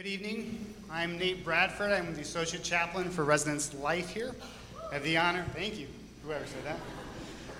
[0.00, 0.56] Good evening.
[0.90, 1.92] I'm Nate Bradford.
[1.92, 4.34] I'm the Associate Chaplain for Residence Life here.
[4.90, 5.88] I have the honor, thank you,
[6.24, 6.78] whoever said that.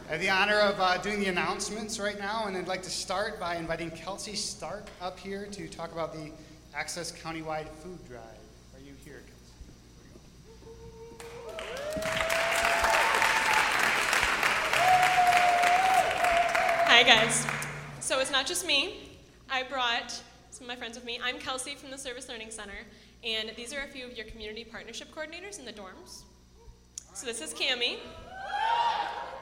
[0.09, 2.91] I have the honor of uh, doing the announcements right now, and I'd like to
[2.91, 6.31] start by inviting Kelsey Stark up here to talk about the
[6.75, 8.23] Access Countywide Food Drive.
[8.73, 9.53] Are you here, Kelsey?
[16.87, 17.47] Hi, guys.
[18.01, 19.11] So it's not just me.
[19.51, 20.23] I brought
[20.61, 21.19] some of my friends with me.
[21.25, 22.85] I'm Kelsey from the Service Learning Center,
[23.25, 26.25] and these are a few of your community partnership coordinators in the dorms.
[27.15, 27.97] So this is Cami,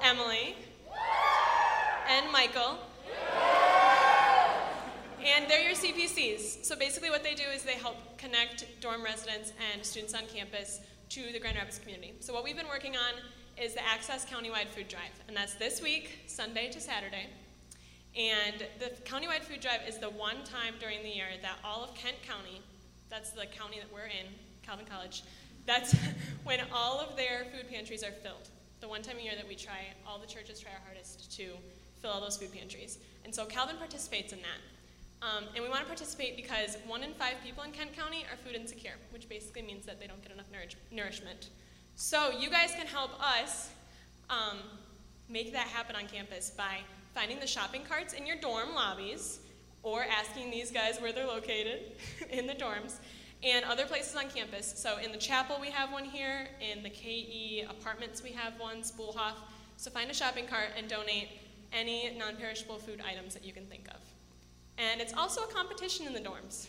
[0.00, 0.54] Emily,
[2.08, 2.78] and Michael.
[5.26, 6.64] And they're your CPCs.
[6.64, 10.78] So basically, what they do is they help connect dorm residents and students on campus
[11.08, 12.14] to the Grand Rapids community.
[12.20, 13.14] So, what we've been working on
[13.60, 17.26] is the Access Countywide Food Drive, and that's this week, Sunday to Saturday.
[18.16, 21.94] And the Countywide Food Drive is the one time during the year that all of
[21.94, 22.60] Kent County,
[23.10, 24.26] that's the county that we're in,
[24.62, 25.22] Calvin College,
[25.66, 25.94] that's
[26.44, 28.48] when all of their food pantries are filled.
[28.80, 31.52] The one time a year that we try, all the churches try our hardest to
[32.00, 32.98] fill all those food pantries.
[33.24, 35.26] And so Calvin participates in that.
[35.26, 38.36] Um, and we want to participate because one in five people in Kent County are
[38.36, 41.50] food insecure, which basically means that they don't get enough nourish- nourishment.
[41.96, 43.70] So you guys can help us
[44.30, 44.58] um,
[45.28, 46.78] make that happen on campus by
[47.14, 49.40] finding the shopping carts in your dorm lobbies
[49.82, 51.92] or asking these guys where they're located
[52.30, 52.96] in the dorms
[53.42, 54.72] and other places on campus.
[54.76, 58.78] So in the chapel we have one here, in the KE apartments we have one,
[58.82, 59.34] Spoelhof.
[59.76, 61.28] So find a shopping cart and donate
[61.72, 64.00] any non-perishable food items that you can think of.
[64.78, 66.66] And it's also a competition in the dorms.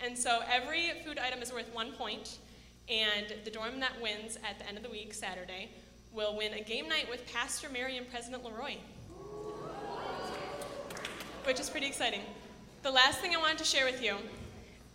[0.00, 2.38] And so every food item is worth one point,
[2.88, 5.70] and the dorm that wins at the end of the week, Saturday,
[6.12, 8.76] will win a game night with Pastor Mary and President Le Roy.
[11.44, 12.20] Which is pretty exciting.
[12.84, 14.14] The last thing I wanted to share with you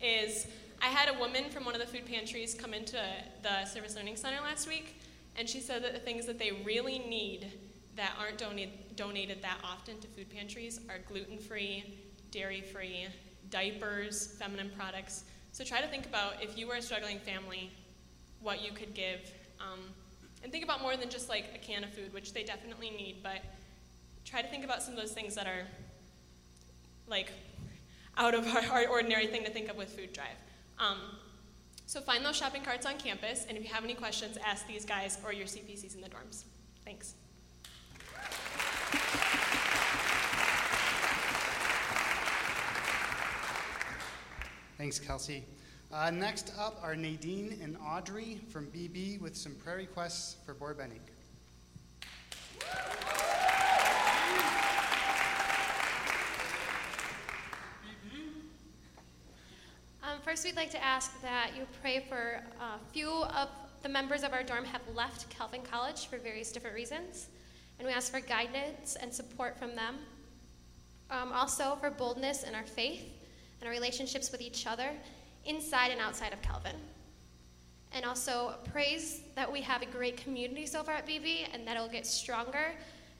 [0.02, 0.48] is
[0.82, 2.98] I had a woman from one of the food pantries come into
[3.44, 5.02] the Service Learning Center last week,
[5.36, 7.52] and she said that the things that they really need
[7.98, 11.84] that aren't donate, donated that often to food pantries are gluten free,
[12.32, 13.08] dairy free,
[13.50, 15.26] diapers, feminine products.
[15.52, 17.72] So try to think about if you were a struggling family,
[18.42, 19.20] what you could give.
[19.60, 19.82] Um,
[20.44, 23.18] and think about more than just like a can of food, which they definitely need,
[23.22, 23.42] but
[24.24, 25.68] try to think about some of those things that are
[27.08, 27.32] like
[28.18, 30.38] out of our, our ordinary thing to think of with Food Drive.
[30.80, 30.98] Um,
[31.86, 34.86] so find those shopping carts on campus, and if you have any questions, ask these
[34.86, 36.44] guys or your CPCs in the dorms.
[36.84, 37.16] Thanks.
[44.78, 45.44] Thanks, Kelsey.
[45.92, 51.00] Uh, next up are Nadine and Audrey from BB with some prayer requests for Boer-Bennink.
[60.28, 63.48] First, we'd like to ask that you pray for a few of
[63.82, 67.28] the members of our dorm have left Calvin College for various different reasons,
[67.80, 69.96] and we ask for guidance and support from them.
[71.10, 73.06] Um, also, for boldness in our faith
[73.62, 74.90] and our relationships with each other,
[75.46, 76.76] inside and outside of Calvin.
[77.94, 81.78] And also, praise that we have a great community so far at BB and that
[81.78, 82.74] it'll get stronger.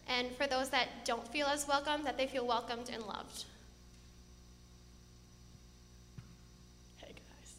[0.10, 3.46] And for those that don't feel as welcome, that they feel welcomed and loved.
[6.98, 7.54] Hey guys.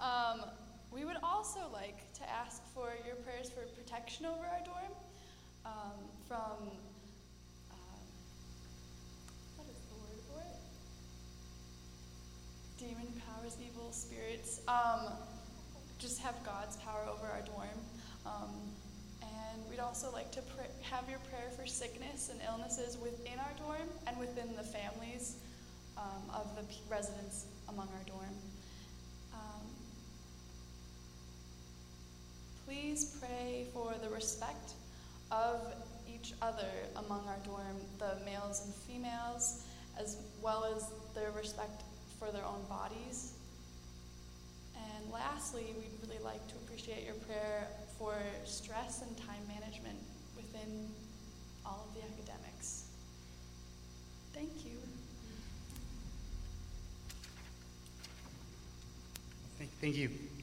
[0.00, 0.44] Um,
[0.90, 4.92] we would also like to ask for your prayers for protection over our dorm
[5.66, 6.70] um, from,
[7.70, 8.02] um,
[9.56, 10.58] what is the word for it?
[12.78, 14.60] Demon powers, evil spirits.
[14.68, 15.12] Um,
[15.98, 17.78] just have God's power over our dorm.
[18.24, 18.50] Um,
[19.22, 23.52] and we'd also like to pray, have your prayer for sickness and illnesses within our
[23.58, 25.36] dorm and within the families
[26.34, 28.34] of the p- residents among our dorm.
[29.34, 29.64] Um,
[32.68, 34.72] please pray for the respect
[35.32, 35.72] of
[36.06, 39.64] each other among our dorm, the males and females,
[39.98, 41.82] as well as their respect
[42.18, 43.32] for their own bodies.
[44.76, 47.66] And lastly, we'd really like to appreciate your prayer
[47.98, 49.98] for stress and time management
[50.36, 50.88] within
[51.64, 52.84] all of the academics.
[54.34, 54.76] Thank you.
[59.58, 60.37] Thank, thank you.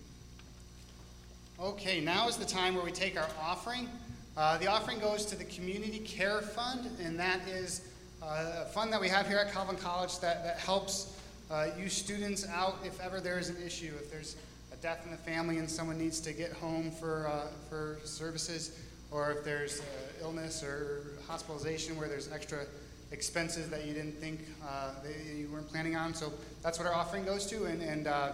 [1.57, 3.87] Okay, now is the time where we take our offering.
[4.35, 7.87] Uh, the offering goes to the Community Care Fund, and that is
[8.21, 11.17] uh, a fund that we have here at Calvin College that, that helps
[11.49, 14.35] uh, you students out if ever there is an issue, if there's
[14.73, 18.77] a death in the family and someone needs to get home for, uh, for services,
[19.09, 19.83] or if there's uh,
[20.23, 22.65] illness or hospitalization where there's extra
[23.13, 26.13] expenses that you didn't think uh, that you weren't planning on.
[26.13, 28.33] So that's what our offering goes to, and, and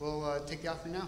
[0.00, 1.06] we'll take the offering now.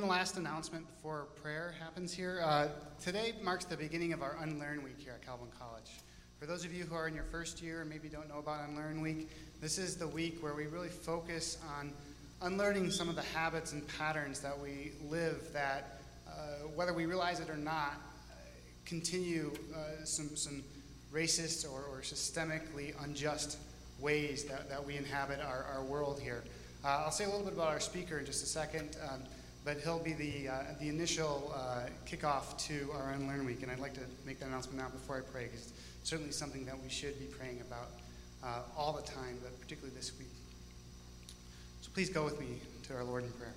[0.00, 2.42] One last announcement before prayer happens here.
[2.44, 2.68] Uh,
[3.02, 5.90] today marks the beginning of our Unlearn Week here at Calvin College.
[6.38, 8.68] For those of you who are in your first year and maybe don't know about
[8.68, 9.30] Unlearn Week,
[9.62, 11.94] this is the week where we really focus on
[12.42, 17.40] unlearning some of the habits and patterns that we live that, uh, whether we realize
[17.40, 17.94] it or not,
[18.84, 20.62] continue uh, some, some
[21.10, 23.56] racist or, or, systemically unjust
[23.98, 26.44] ways that, that we inhabit our, our world here.
[26.84, 28.98] Uh, I'll say a little bit about our speaker in just a second.
[29.10, 29.22] Um,
[29.66, 33.64] but he'll be the, uh, the initial uh, kickoff to our Unlearn Week.
[33.64, 36.64] And I'd like to make that announcement now before I pray, because it's certainly something
[36.66, 37.88] that we should be praying about
[38.44, 40.28] uh, all the time, but particularly this week.
[41.82, 42.46] So please go with me
[42.84, 43.54] to our Lord in prayer.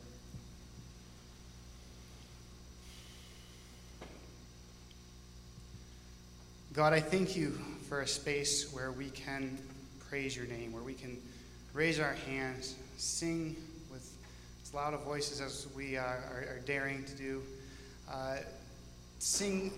[6.74, 7.52] God, I thank you
[7.88, 9.60] for a space where we can
[10.10, 11.20] praise your name, where we can
[11.76, 13.56] raise our hands, sing
[14.70, 17.42] as loud of voices as we are, are, are daring to do.
[18.12, 18.38] Uh,
[19.18, 19.72] sing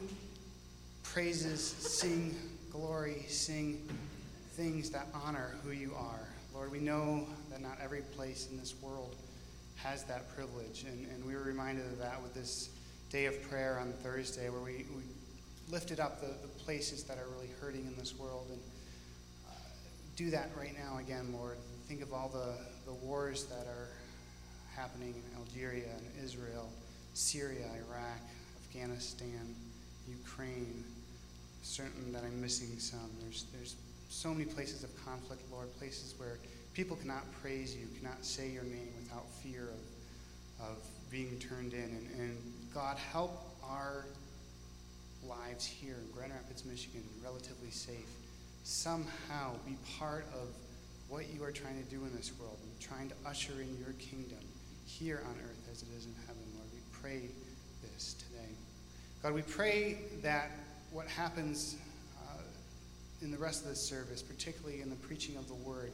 [1.04, 2.36] praises, sing
[2.72, 3.88] glory, sing
[4.52, 6.27] things that honor who you are.
[6.54, 9.15] Lord, we know that not every place in this world
[9.77, 12.70] has that privilege, and, and we were reminded of that with this
[13.10, 15.04] day of prayer on Thursday, where we, we
[15.70, 18.46] lifted up the, the places that are really hurting in this world.
[18.50, 18.60] And
[19.50, 19.54] uh,
[20.18, 21.58] do that right now again, Lord.
[21.88, 23.88] Think of all the, the wars that are
[24.75, 26.70] happening in Algeria and Israel,
[27.13, 28.22] Syria, Iraq,
[28.66, 29.56] Afghanistan,
[30.08, 30.84] Ukraine.
[31.63, 33.12] Certain that I'm missing some.
[33.22, 33.75] There's, there's
[34.10, 36.38] so many places of conflict, Lord, places where
[36.74, 39.70] people cannot praise you, cannot say your name without fear
[40.60, 40.78] of, of
[41.12, 41.84] being turned in.
[41.84, 42.38] And, and
[42.74, 43.32] God, help
[43.63, 44.06] our
[45.28, 48.10] lives here in Grand Rapids, Michigan, relatively safe.
[48.63, 50.48] Somehow be part of
[51.10, 53.94] what you are trying to do in this world and trying to usher in your
[54.00, 54.40] kingdom
[54.86, 56.68] here on earth as it is in heaven, Lord.
[56.74, 57.22] We pray
[57.82, 58.50] this today.
[59.24, 60.52] God, we pray that
[60.92, 61.78] what happens
[62.28, 62.42] uh,
[63.22, 65.92] in the rest of this service, particularly in the preaching of the word,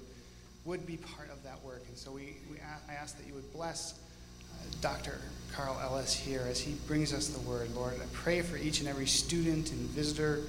[0.65, 1.84] would be part of that work.
[1.88, 2.58] And so we, we
[2.89, 5.20] I ask that you would bless uh, Dr.
[5.53, 7.94] Carl Ellis here as he brings us the word, Lord.
[7.94, 10.41] I pray for each and every student and visitor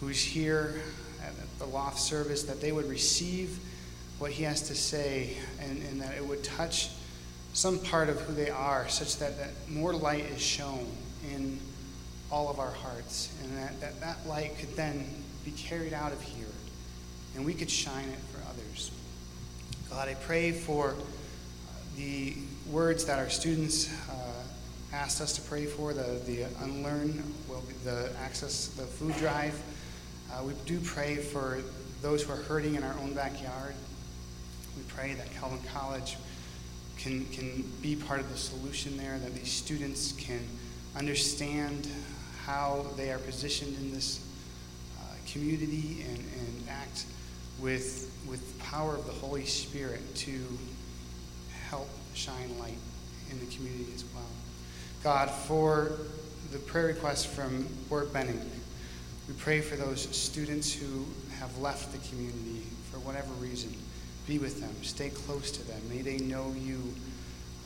[0.00, 0.80] who's here
[1.22, 3.58] at the loft service that they would receive
[4.18, 6.90] what he has to say and, and that it would touch
[7.52, 10.86] some part of who they are such that, that more light is shown
[11.32, 11.58] in
[12.30, 15.04] all of our hearts, and that, that, that light could then
[15.44, 16.46] be carried out of here,
[17.34, 18.92] and we could shine it for others.
[19.90, 20.94] God, I pray for
[21.96, 22.36] the
[22.70, 24.14] words that our students uh,
[24.92, 29.60] asked us to pray for, the, the unlearn, well, the access, the food drive.
[30.32, 31.58] Uh, we do pray for
[32.02, 33.74] those who are hurting in our own backyard.
[34.76, 36.16] We pray that Calvin College
[37.02, 40.40] can, can be part of the solution there, that these students can
[40.96, 41.88] understand
[42.44, 44.26] how they are positioned in this
[44.98, 47.06] uh, community and, and act
[47.60, 50.40] with, with the power of the Holy Spirit to
[51.68, 52.78] help shine light
[53.30, 54.24] in the community as well.
[55.02, 55.92] God, for
[56.52, 58.42] the prayer request from Boer-Bennink,
[59.28, 61.06] we pray for those students who
[61.38, 63.72] have left the community for whatever reason.
[64.30, 65.80] Be with them, stay close to them.
[65.90, 66.94] May they know you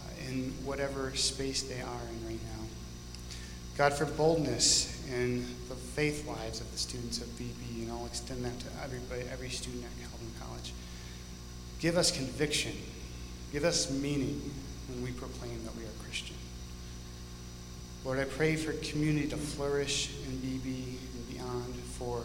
[0.00, 2.64] uh, in whatever space they are in right now.
[3.76, 8.46] God, for boldness in the faith lives of the students of BB, and I'll extend
[8.46, 10.72] that to everybody, every student at Calvin College.
[11.80, 12.72] Give us conviction,
[13.52, 14.50] give us meaning
[14.88, 16.36] when we proclaim that we are Christian.
[18.06, 22.22] Lord, I pray for community to flourish in BB and beyond, for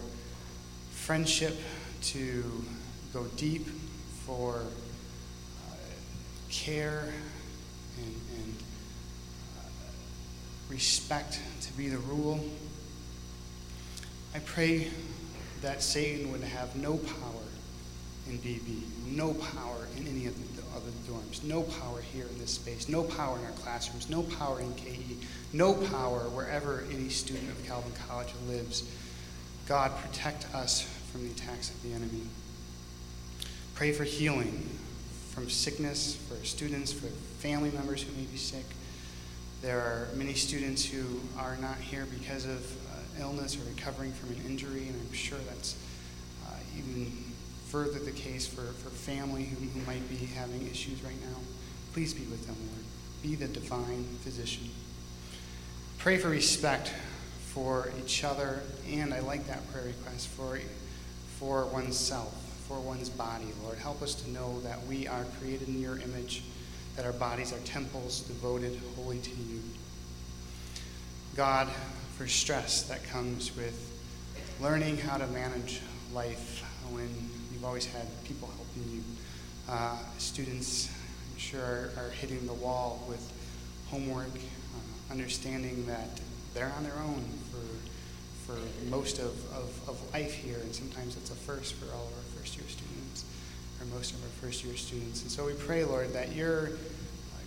[0.91, 1.57] friendship
[2.03, 2.63] to
[3.11, 3.67] go deep,
[4.29, 5.75] for uh,
[6.51, 7.11] care
[7.97, 8.55] and, and
[9.57, 9.67] uh,
[10.69, 12.39] respect to be the rule.
[14.35, 14.91] I pray
[15.63, 17.41] that Satan would have no power
[18.27, 22.51] in BB, no power in any of the other dorms, no power here in this
[22.51, 25.17] space, no power in our classrooms, no power in KE,
[25.53, 28.83] no power wherever any student of Calvin College lives.
[29.67, 30.81] God, protect us
[31.11, 32.21] from the attacks of the enemy.
[33.79, 34.69] Pray for healing
[35.31, 37.07] from sickness, for students, for
[37.39, 38.65] family members who may be sick.
[39.61, 44.31] There are many students who are not here because of uh, illness or recovering from
[44.31, 45.77] an injury, and I'm sure that's
[46.45, 47.09] uh, even
[47.67, 51.37] further the case for, for family who, who might be having issues right now.
[51.93, 52.83] Please be with them, Lord.
[53.23, 54.71] Be the divine physician.
[55.99, 56.91] Pray for respect
[57.45, 58.59] for each other,
[58.91, 60.59] and I like that prayer request for,
[61.39, 62.35] for oneself,
[62.69, 63.47] for one's body.
[63.63, 66.43] Lord, help us to know that we are created in your image,
[66.95, 69.59] that our bodies are temples devoted wholly to you.
[71.35, 71.67] God,
[72.15, 73.87] for stress that comes with
[74.61, 75.81] learning how to manage
[76.13, 77.09] life when
[77.51, 79.03] you've always had people helping you.
[79.67, 80.89] Uh, students,
[81.31, 83.33] I'm sure, are, hitting the wall with
[83.89, 86.21] homework, uh, understanding that
[86.53, 88.59] they're on their own for, for
[88.89, 92.28] most of, of, of life here, and sometimes it's a first for all of students,
[93.79, 95.21] or most of our first year students.
[95.21, 96.71] And so we pray, Lord, that your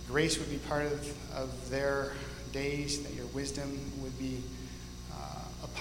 [0.07, 2.13] grace would be part of, of their
[2.51, 4.43] days, that your wisdom would be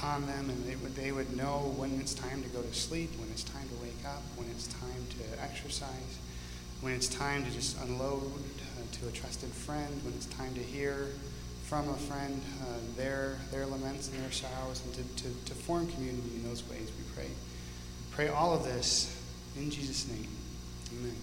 [0.02, 3.10] upon them and they would, they would know when it's time to go to sleep,
[3.20, 6.18] when it's time to wake up, when it's time to exercise,
[6.80, 10.60] when it's time to just unload uh, to a trusted friend, when it's time to
[10.60, 11.06] hear
[11.64, 12.64] from a friend uh,
[12.96, 16.90] their, their laments and their sorrows, and to, to, to form community in those ways,
[16.98, 17.30] we pray.
[18.10, 19.16] Pray all of this
[19.56, 20.28] in Jesus' name.
[20.98, 21.14] Amen.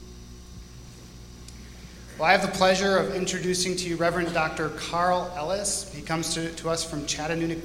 [2.18, 4.70] Well, I have the pleasure of introducing to you Reverend Dr.
[4.70, 5.94] Carl Ellis.
[5.94, 7.56] He comes to, to us from Chattanooga,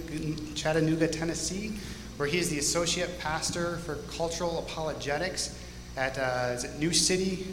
[0.54, 1.78] Chattanooga, Tennessee,
[2.16, 5.58] where he is the associate pastor for cultural apologetics
[5.96, 7.46] at uh, is it New City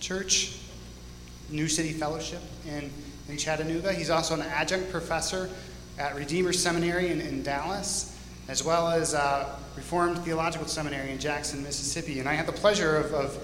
[0.00, 0.58] Church,
[1.50, 2.90] New City Fellowship in,
[3.28, 3.92] in Chattanooga.
[3.92, 5.48] He's also an adjunct professor
[5.98, 8.18] at Redeemer Seminary in, in Dallas,
[8.48, 12.20] as well as uh, Reformed Theological Seminary in Jackson, Mississippi.
[12.20, 13.38] And I had the pleasure of, of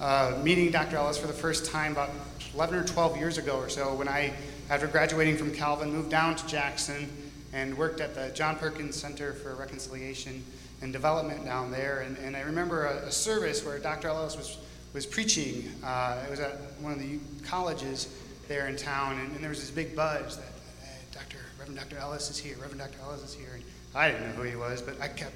[0.00, 0.96] uh, meeting Dr.
[0.96, 2.10] Ellis for the first time about
[2.54, 4.32] 11 or 12 years ago or so when I,
[4.70, 7.10] after graduating from Calvin, moved down to Jackson
[7.52, 10.44] and worked at the John Perkins Center for Reconciliation
[10.82, 12.00] and Development down there.
[12.00, 14.08] And, and I remember a, a, service where Dr.
[14.08, 14.58] Ellis was,
[14.92, 15.70] was preaching.
[15.82, 18.08] Uh, it was at one of the colleges
[18.48, 20.46] there in town, and, and there was this big buzz that
[20.82, 21.38] hey, Dr.
[21.58, 21.96] Reverend Dr.
[21.98, 22.98] Ellis is here, Reverend Dr.
[23.04, 23.54] Ellis is here.
[23.54, 25.34] And I didn't know who he was, but I kept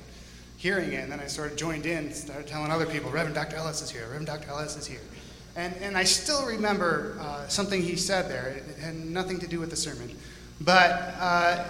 [0.59, 3.57] hearing it, and then I sort of joined in, started telling other people, Reverend Dr.
[3.57, 4.51] Ellis is here, Reverend Dr.
[4.51, 5.01] Ellis is here.
[5.57, 8.49] And, and I still remember uh, something he said there.
[8.49, 10.17] It had nothing to do with the sermon.
[10.61, 11.65] But uh,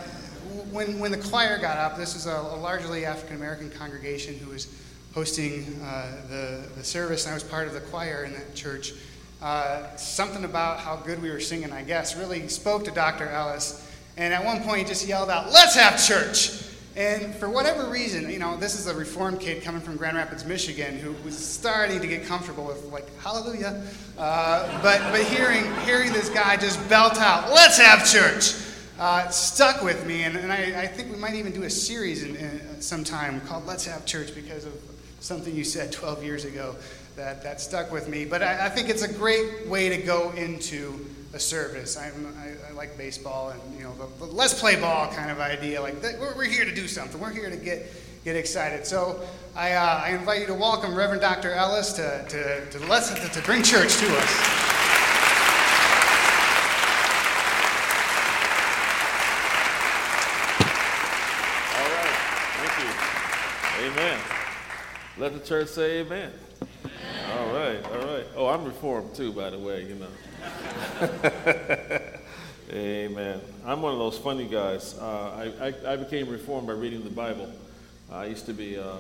[0.71, 4.51] when, when the choir got up, this is a, a largely African American congregation who
[4.51, 4.75] was
[5.15, 8.93] hosting uh, the, the service, and I was part of the choir in that church.
[9.41, 13.29] Uh, something about how good we were singing, I guess, really spoke to Dr.
[13.29, 13.87] Ellis.
[14.17, 16.63] And at one point, he just yelled out, Let's have church!
[16.97, 20.45] And for whatever reason, you know, this is a reformed kid coming from Grand Rapids,
[20.45, 23.83] Michigan, who was starting to get comfortable with like Hallelujah,
[24.17, 28.55] uh, but but hearing hearing this guy just belt out, "Let's have church,"
[28.99, 32.25] uh, stuck with me, and, and I, I, think we might even do a series
[32.25, 34.73] in, in sometime called Let's Have Church because of
[35.21, 36.75] something you said 12 years ago
[37.17, 38.25] that, that stuck with me.
[38.25, 41.97] But I, I think it's a great way to go into a service.
[41.97, 45.81] I'm, I, like baseball and you know the, the, let's play ball kind of idea.
[45.81, 47.21] Like that, we're, we're, here to do something.
[47.21, 47.87] We're here to get
[48.25, 48.87] get excited.
[48.87, 49.21] So
[49.55, 51.53] I, uh, I invite you to welcome Reverend Dr.
[51.53, 54.33] Ellis to to to, let's, to, to bring church to us.
[61.75, 62.17] All right,
[62.57, 62.75] thank
[63.85, 63.91] you.
[63.91, 64.19] Amen.
[65.19, 66.33] Let the church say amen.
[67.69, 68.27] All right, all right.
[68.35, 70.09] Oh, I'm reformed too, by the way, you know.
[72.73, 73.43] Amen.
[73.67, 74.97] I'm one of those funny guys.
[74.99, 77.53] Uh, I, I, I, became reformed by reading the Bible.
[78.11, 78.97] I used to be, uh,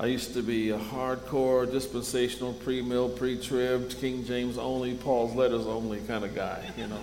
[0.00, 6.00] I used to be a hardcore dispensational, pre-mill, pre-trib, King James only, Paul's letters only
[6.06, 7.00] kind of guy, you know.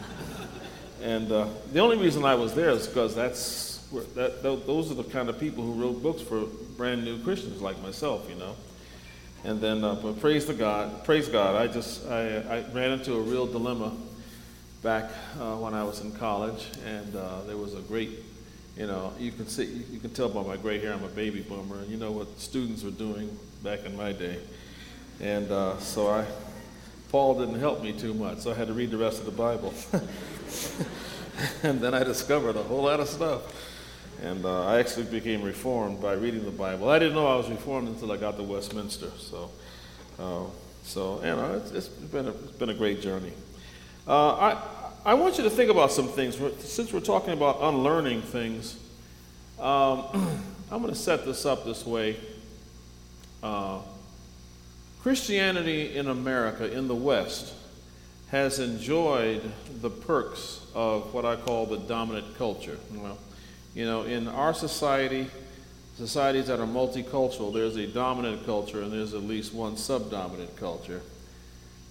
[1.04, 5.04] and uh, the only reason I was there is because that's that, those are the
[5.04, 8.56] kind of people who wrote books for brand new Christians like myself, you know.
[9.46, 11.56] And then, uh, but praise the God, praise God.
[11.56, 13.94] I just I, I ran into a real dilemma
[14.82, 18.24] back uh, when I was in college, and uh, there was a great,
[18.78, 21.42] you know, you can see, you can tell by my gray hair, I'm a baby
[21.42, 24.40] boomer, and you know what students were doing back in my day,
[25.20, 26.26] and uh, so I,
[27.10, 29.32] Paul didn't help me too much, so I had to read the rest of the
[29.32, 29.74] Bible,
[31.64, 33.42] and then I discovered a whole lot of stuff.
[34.24, 36.90] And uh, I actually became reformed by reading the Bible.
[36.90, 39.12] I didn't know I was reformed until I got to Westminster.
[39.20, 39.52] So,
[40.18, 40.46] uh,
[40.84, 43.34] so you know, it's, it's been a, it's been a great journey.
[44.08, 44.62] Uh, I,
[45.04, 46.40] I want you to think about some things.
[46.60, 48.78] Since we're talking about unlearning things,
[49.60, 50.06] um,
[50.72, 52.16] I'm going to set this up this way.
[53.44, 53.80] Uh,
[55.02, 57.54] Christianity in America, in the West,
[58.32, 59.52] has enjoyed
[59.82, 62.80] the perks of what I call the dominant culture.
[62.94, 63.18] Well,
[63.76, 65.28] you know, in our society,
[65.98, 71.02] societies that are multicultural, there's a dominant culture and there's at least one subdominant culture.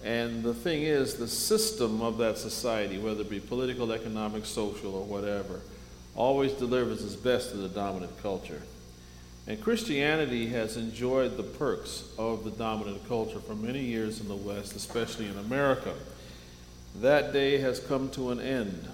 [0.03, 4.95] And the thing is, the system of that society, whether it be political, economic, social,
[4.95, 5.61] or whatever,
[6.15, 8.61] always delivers its best to the dominant culture.
[9.47, 14.35] And Christianity has enjoyed the perks of the dominant culture for many years in the
[14.35, 15.93] West, especially in America.
[17.01, 18.87] That day has come to an end.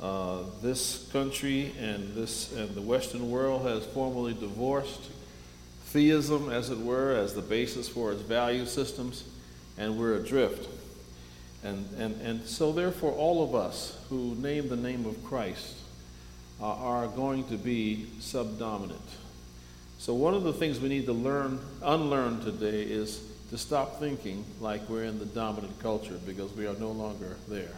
[0.00, 5.10] Uh, this country and this and the Western world has formally divorced
[5.86, 9.24] theism, as it were, as the basis for its value systems
[9.78, 10.68] and we're adrift.
[11.64, 15.76] And, and, and so, therefore, all of us who name the name of Christ
[16.60, 19.00] uh, are going to be subdominant.
[19.98, 24.44] So, one of the things we need to learn, unlearn today is to stop thinking
[24.60, 27.72] like we're in the dominant culture because we are no longer there.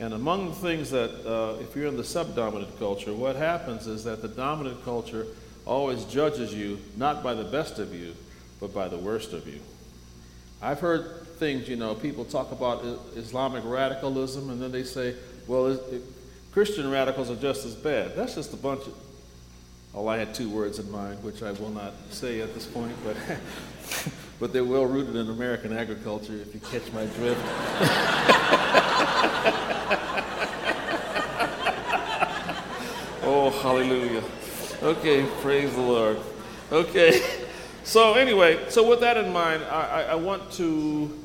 [0.00, 4.04] And among the things that, uh, if you're in the subdominant culture, what happens is
[4.04, 5.26] that the dominant culture
[5.66, 8.14] always judges you not by the best of you,
[8.60, 9.60] but by the worst of you.
[10.62, 12.84] I've heard things, you know, people talk about
[13.16, 15.14] Islamic radicalism and then they say,
[15.46, 16.02] well, it, it,
[16.52, 18.16] Christian radicals are just as bad.
[18.16, 18.94] That's just a bunch of,
[19.94, 22.94] oh, I had two words in mind, which I will not say at this point,
[23.04, 23.16] but,
[24.40, 27.40] but they're well rooted in American agriculture, if you catch my drift.
[33.22, 34.22] oh, hallelujah.
[34.82, 36.18] Okay, praise the Lord.
[36.70, 37.22] Okay.
[37.84, 41.18] So anyway, so with that in mind, I, I want to,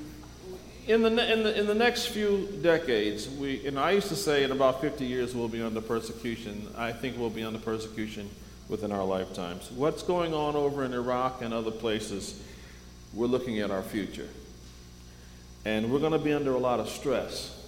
[0.88, 4.46] in the, in, the, in the next few decades, we, and I used to say
[4.46, 6.70] in about 50 years we'll be under persecution.
[6.78, 8.30] I think we'll be under persecution
[8.70, 9.70] within our lifetimes.
[9.72, 12.42] What's going on over in Iraq and other places,
[13.14, 14.30] we're looking at our future.
[15.66, 17.63] And we're going to be under a lot of stress.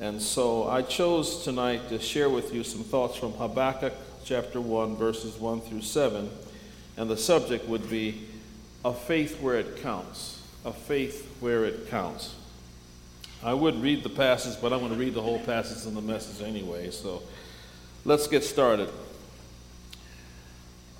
[0.00, 4.96] And so I chose tonight to share with you some thoughts from Habakkuk chapter 1,
[4.96, 6.30] verses 1 through 7
[6.98, 8.26] and the subject would be
[8.84, 10.42] a faith where it counts.
[10.64, 12.34] A faith where it counts.
[13.42, 16.02] I would read the passage, but I'm going to read the whole passage in the
[16.02, 17.22] message anyway, so
[18.04, 18.90] let's get started.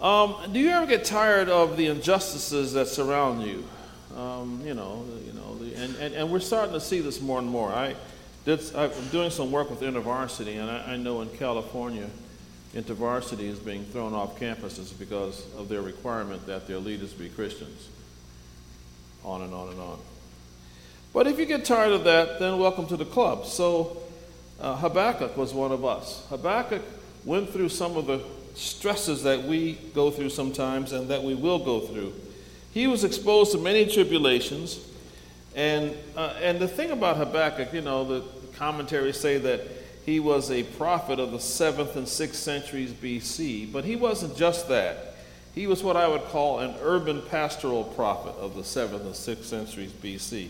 [0.01, 3.65] Um, do you ever get tired of the injustices that surround you?
[4.17, 7.49] Um, you know, you know, and, and, and we're starting to see this more and
[7.49, 7.71] more.
[7.71, 7.97] I
[8.49, 12.09] I'm doing some work with InterVarsity, and I, I know in California,
[12.75, 17.89] InterVarsity is being thrown off campuses because of their requirement that their leaders be Christians.
[19.23, 19.99] On and on and on.
[21.13, 23.45] But if you get tired of that, then welcome to the club.
[23.45, 24.03] So
[24.61, 26.25] uh, Habakkuk was one of us.
[26.31, 26.83] Habakkuk
[27.27, 28.23] went through some of the
[28.55, 32.15] stresses that we go through sometimes and that we will go through.
[32.73, 34.81] He was exposed to many tribulations.
[35.55, 39.63] And, uh, and the thing about Habakkuk, you know, the commentaries say that
[40.05, 44.69] he was a prophet of the 7th and 6th centuries BC, but he wasn't just
[44.69, 45.17] that.
[45.55, 49.45] He was what I would call an urban pastoral prophet of the 7th and 6th
[49.45, 50.49] centuries BC.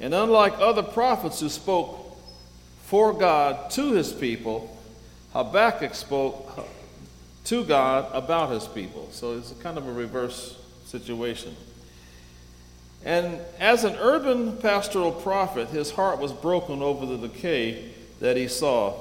[0.00, 2.16] And unlike other prophets who spoke
[2.84, 4.76] for God to his people,
[5.32, 6.66] Habakkuk spoke
[7.44, 9.08] to God about his people.
[9.12, 11.54] So it's kind of a reverse situation.
[13.04, 18.48] And as an urban pastoral prophet, his heart was broken over the decay that he
[18.48, 18.94] saw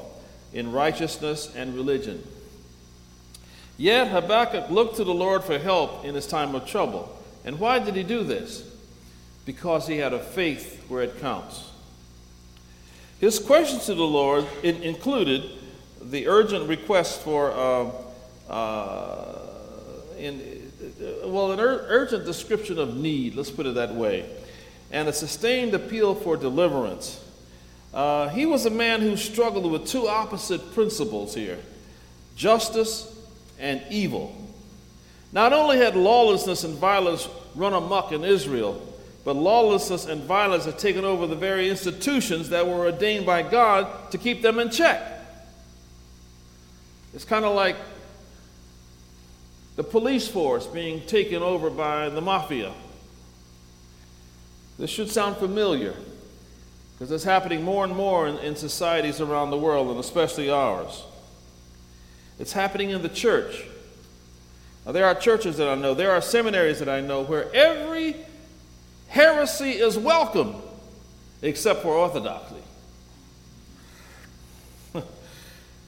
[0.53, 2.23] in righteousness and religion.
[3.77, 7.15] Yet Habakkuk looked to the Lord for help in his time of trouble.
[7.45, 8.63] And why did he do this?
[9.45, 11.71] Because he had a faith where it counts.
[13.19, 15.43] His questions to the Lord included
[16.01, 19.39] the urgent request for, uh, uh,
[20.17, 20.39] in,
[20.99, 24.29] well, an ur- urgent description of need, let's put it that way,
[24.91, 27.23] and a sustained appeal for deliverance.
[27.93, 31.59] Uh, he was a man who struggled with two opposite principles here
[32.35, 33.13] justice
[33.59, 34.35] and evil.
[35.31, 38.81] Not only had lawlessness and violence run amok in Israel,
[39.25, 44.11] but lawlessness and violence had taken over the very institutions that were ordained by God
[44.11, 45.01] to keep them in check.
[47.13, 47.75] It's kind of like
[49.77, 52.73] the police force being taken over by the mafia.
[54.77, 55.93] This should sound familiar
[56.93, 61.03] because it's happening more and more in, in, societies around the world, and especially ours.
[62.39, 63.65] It's happening in the church.
[64.83, 68.15] Now, there are churches that I know, there are seminaries that I know where every
[69.09, 70.55] heresy is welcome
[71.43, 72.55] except for orthodoxy.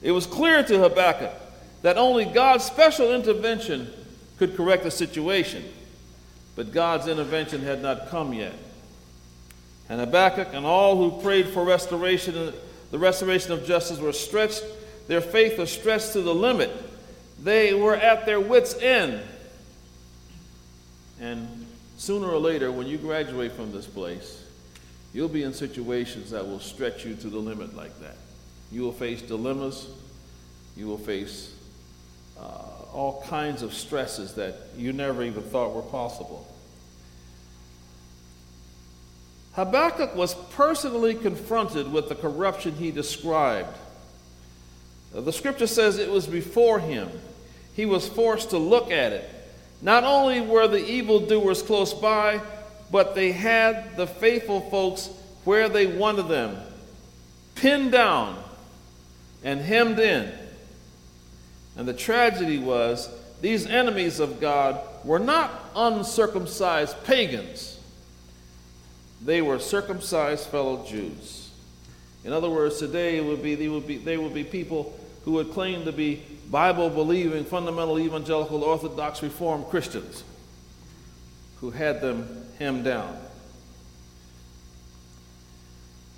[0.04, 1.49] it was clear to Habakkuk
[1.82, 3.92] that only God's special intervention
[4.38, 5.64] could correct the situation,
[6.56, 8.54] but God's intervention had not come yet.
[9.90, 12.54] And Habakkuk and all who prayed for restoration,
[12.92, 14.64] the restoration of justice, were stretched,
[15.08, 16.72] their faith was stretched to the limit.
[17.42, 19.22] They were at their wits' end.
[21.20, 21.66] And
[21.98, 24.44] sooner or later, when you graduate from this place,
[25.14, 28.16] you'll be in situations that will stretch you to the limit like that.
[28.72, 29.88] You will face dilemmas,
[30.78, 31.54] you will face
[32.40, 32.44] uh,
[32.94, 36.46] all kinds of stresses that you never even thought were possible.
[39.54, 43.76] Habakkuk was personally confronted with the corruption he described.
[45.12, 47.10] The scripture says it was before him.
[47.76, 49.30] He was forced to look at it.
[49.82, 52.42] Not only were the evildoers close by,
[52.92, 55.10] but they had the faithful folks
[55.46, 56.58] where they wanted them,
[57.56, 58.42] pinned down
[59.44, 60.32] and hemmed in.
[61.80, 63.10] And the tragedy was
[63.42, 67.80] these enemies of God were not uncircumcised pagans
[69.22, 71.50] they were circumcised fellow Jews.
[72.24, 75.52] In other words, today would be, they, would be, they would be people who would
[75.52, 80.24] claim to be Bible believing, fundamental evangelical, Orthodox, Reformed Christians
[81.60, 83.18] who had them hemmed down.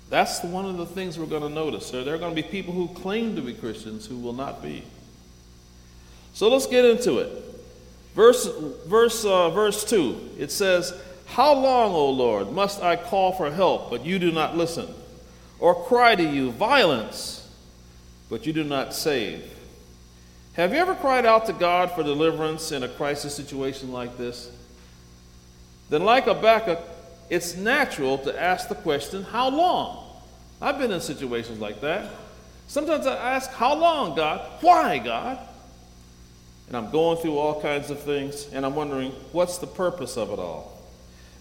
[0.08, 1.90] That's one of the things we're going to notice.
[1.90, 4.84] There are going to be people who claim to be Christians who will not be.
[6.32, 7.30] So let's get into it.
[8.14, 8.46] Verse,
[8.86, 10.92] verse, uh, verse 2, it says,
[11.32, 14.86] how long, O Lord, must I call for help, but you do not listen?
[15.58, 17.48] Or cry to you, violence,
[18.28, 19.42] but you do not save?
[20.54, 24.50] Have you ever cried out to God for deliverance in a crisis situation like this?
[25.88, 26.80] Then, like Habakkuk,
[27.30, 30.04] it's natural to ask the question, How long?
[30.60, 32.10] I've been in situations like that.
[32.66, 34.46] Sometimes I ask, How long, God?
[34.60, 35.38] Why, God?
[36.72, 40.30] And I'm going through all kinds of things, and I'm wondering, What's the purpose of
[40.30, 40.80] it all?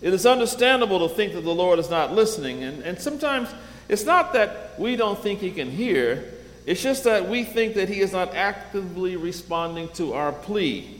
[0.01, 2.63] It is understandable to think that the Lord is not listening.
[2.63, 3.47] And, and sometimes
[3.87, 6.33] it's not that we don't think He can hear,
[6.65, 10.99] it's just that we think that He is not actively responding to our plea.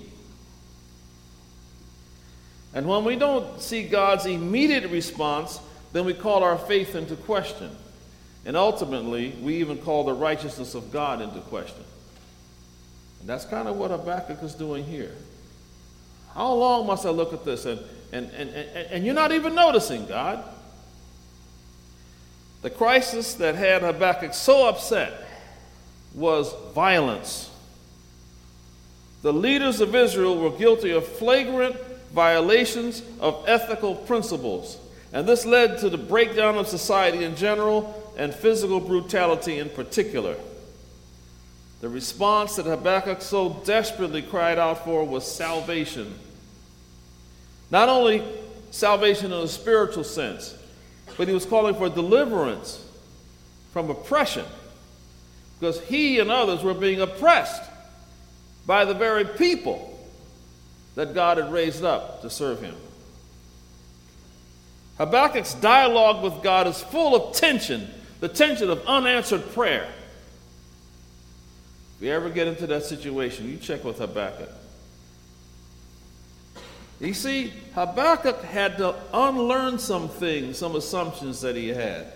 [2.74, 5.60] And when we don't see God's immediate response,
[5.92, 7.70] then we call our faith into question.
[8.46, 11.84] And ultimately, we even call the righteousness of God into question.
[13.22, 15.14] And that's kind of what Habakkuk is doing here.
[16.34, 17.66] How long must I look at this?
[17.66, 17.80] And
[18.12, 20.44] and, and, and, and you're not even noticing, God.
[22.62, 25.14] The crisis that had Habakkuk so upset
[26.14, 27.50] was violence.
[29.22, 31.78] The leaders of Israel were guilty of flagrant
[32.12, 34.78] violations of ethical principles,
[35.14, 40.36] and this led to the breakdown of society in general and physical brutality in particular.
[41.82, 46.14] The response that Habakkuk so desperately cried out for was salvation
[47.72, 48.22] not only
[48.70, 50.54] salvation in a spiritual sense,
[51.18, 52.86] but he was calling for deliverance
[53.72, 54.46] from oppression
[55.60, 57.64] because he and others were being oppressed
[58.66, 59.88] by the very people
[60.96, 62.76] that God had raised up to serve him.
[64.98, 67.90] Habakkuk's dialogue with God is full of tension,
[68.20, 69.88] the tension of unanswered prayer.
[72.02, 74.50] If you ever get into that situation, you check with Habakkuk.
[77.00, 82.12] You see, Habakkuk had to unlearn some things, some assumptions that he had.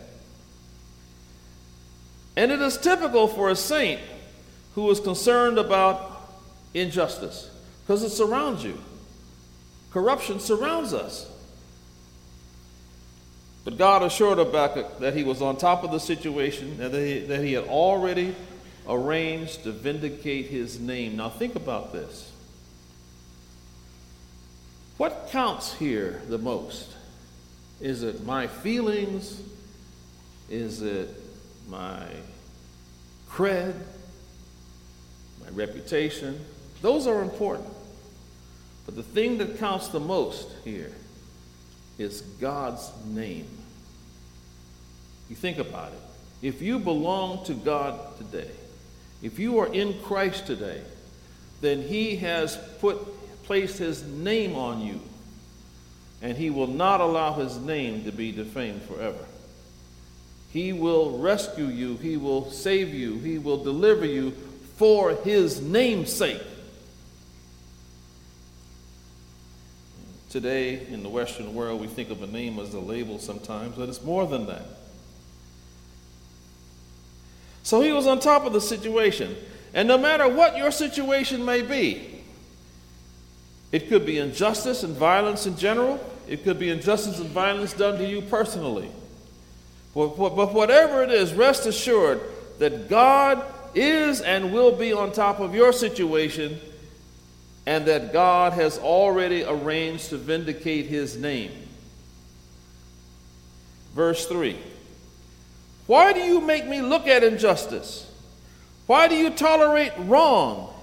[2.36, 4.02] And it is typical for a saint
[4.74, 6.32] who is concerned about
[6.74, 7.52] injustice
[7.84, 8.80] because it surrounds you.
[9.92, 11.32] Corruption surrounds us.
[13.64, 17.20] But God assured Habakkuk that he was on top of the situation and that he,
[17.20, 18.34] that he had already
[18.88, 21.18] arranged to vindicate his name.
[21.18, 22.32] Now, think about this.
[24.98, 26.90] What counts here the most?
[27.82, 29.42] Is it my feelings?
[30.50, 31.10] Is it
[31.68, 32.08] my
[33.30, 33.74] cred?
[35.44, 36.40] My reputation?
[36.82, 37.70] Those are important.
[38.86, 40.92] But the thing that counts the most here
[41.98, 43.48] is God's name.
[45.30, 46.00] You think about it.
[46.42, 48.52] If you belong to God today,
[49.26, 50.82] if you are in Christ today,
[51.60, 53.00] then He has put
[53.46, 55.02] placed His name on you,
[56.22, 59.26] and He will not allow His name to be defamed forever.
[60.52, 64.30] He will rescue you, He will save you, He will deliver you
[64.78, 66.44] for His name's sake.
[70.30, 73.90] Today, in the Western world, we think of a name as a label sometimes, but
[73.90, 74.85] it's more than that.
[77.66, 79.36] So he was on top of the situation.
[79.74, 82.22] And no matter what your situation may be,
[83.72, 87.98] it could be injustice and violence in general, it could be injustice and violence done
[87.98, 88.92] to you personally.
[89.96, 92.22] But, but whatever it is, rest assured
[92.60, 96.62] that God is and will be on top of your situation
[97.66, 101.52] and that God has already arranged to vindicate his name.
[103.96, 104.56] Verse 3
[105.88, 108.10] Why do you make me look at injustice?
[108.88, 110.74] Why do you tolerate wrong?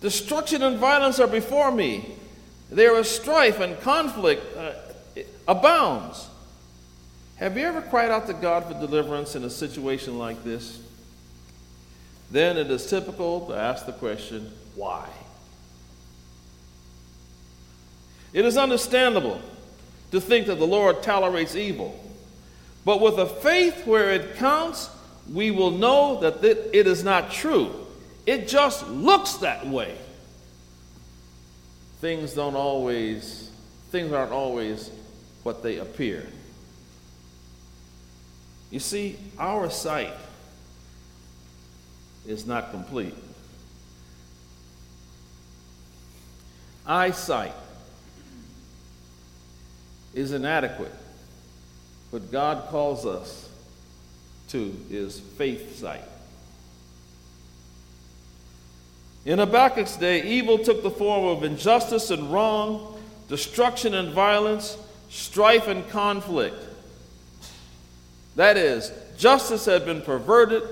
[0.00, 2.14] Destruction and violence are before me.
[2.70, 4.72] There is strife and conflict uh,
[5.46, 6.28] abounds.
[7.36, 10.80] Have you ever cried out to God for deliverance in a situation like this?
[12.30, 15.08] Then it is typical to ask the question, why?
[18.32, 19.40] It is understandable
[20.10, 21.98] to think that the Lord tolerates evil.
[22.88, 24.88] But with a faith where it counts,
[25.30, 27.86] we will know that it is not true.
[28.24, 29.94] It just looks that way.
[32.00, 33.50] Things don't always,
[33.90, 34.90] things aren't always
[35.42, 36.26] what they appear.
[38.70, 40.14] You see, our sight
[42.26, 43.14] is not complete.
[46.86, 47.52] Eyesight
[50.14, 50.97] is inadequate.
[52.10, 53.48] What God calls us
[54.48, 56.02] to is faith sight.
[59.26, 64.78] In Habakkuk's day, evil took the form of injustice and wrong, destruction and violence,
[65.10, 66.56] strife and conflict.
[68.36, 70.62] That is, justice had been perverted,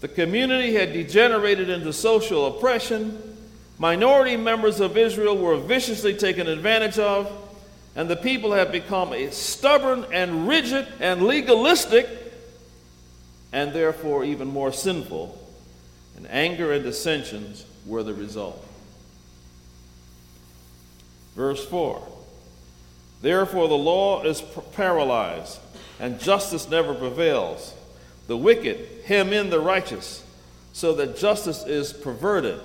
[0.00, 3.36] the community had degenerated into social oppression,
[3.78, 7.47] minority members of Israel were viciously taken advantage of,
[7.98, 12.08] and the people have become a stubborn and rigid and legalistic,
[13.52, 15.36] and therefore even more sinful.
[16.16, 18.64] And anger and dissensions were the result.
[21.34, 22.06] Verse 4
[23.20, 24.42] Therefore the law is
[24.76, 25.58] paralyzed,
[25.98, 27.74] and justice never prevails.
[28.28, 30.22] The wicked hem in the righteous,
[30.72, 32.60] so that justice is perverted.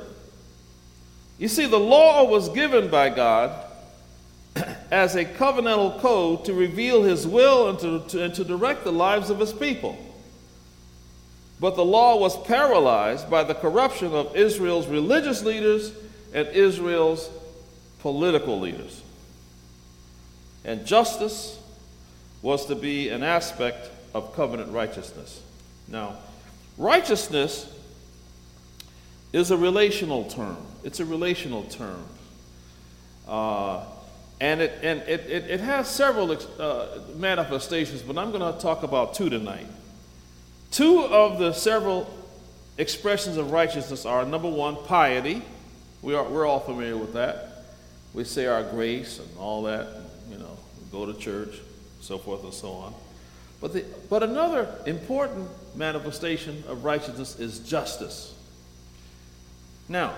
[1.40, 3.63] You see, the law was given by God
[4.94, 8.92] as a covenantal code to reveal his will and to, to, and to direct the
[8.92, 9.98] lives of his people.
[11.60, 15.94] But the law was paralyzed by the corruption of Israel's religious leaders
[16.32, 17.28] and Israel's
[18.02, 19.02] political leaders.
[20.64, 21.60] And justice
[22.44, 25.42] was to be an aspect of covenant righteousness.
[25.88, 26.18] Now,
[26.78, 27.68] righteousness
[29.32, 30.58] is a relational term.
[30.84, 32.04] It's a relational term.
[33.28, 33.86] Uh,
[34.40, 38.84] and it, and it, it, it has several uh, manifestations, but I'm going to talk
[38.84, 39.68] about two tonight.
[40.72, 42.12] Two of the several
[42.78, 45.42] expressions of righteousness are number one, piety.
[46.02, 47.64] We are, we're all familiar with that.
[48.14, 49.88] We say our grace and all that,
[50.30, 50.58] you know,
[50.92, 51.60] go to church,
[52.02, 52.94] so forth and so on.
[53.62, 58.36] But, the, but another important manifestation of righteousness is justice.
[59.88, 60.14] Now,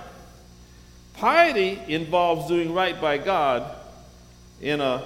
[1.13, 3.75] piety involves doing right by God
[4.61, 5.03] in a,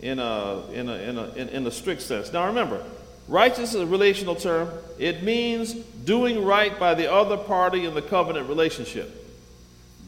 [0.00, 2.32] in a, in a, in a, in, in a strict sense.
[2.32, 2.84] Now remember,
[3.28, 4.70] righteousness is a relational term.
[4.98, 9.22] It means doing right by the other party in the covenant relationship.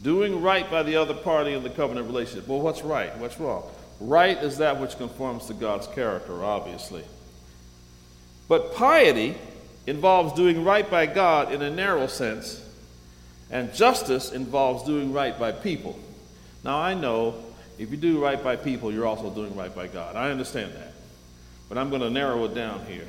[0.03, 2.47] Doing right by the other party in the covenant relationship.
[2.47, 3.17] Well, what's right?
[3.17, 3.63] What's wrong?
[3.99, 7.03] Right is that which conforms to God's character, obviously.
[8.47, 9.35] But piety
[9.87, 12.63] involves doing right by God in a narrow sense,
[13.49, 15.97] and justice involves doing right by people.
[16.63, 17.43] Now, I know
[17.77, 20.15] if you do right by people, you're also doing right by God.
[20.15, 20.93] I understand that.
[21.69, 23.07] But I'm going to narrow it down here.